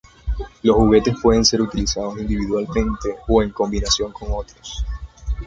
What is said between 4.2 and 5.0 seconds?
otros.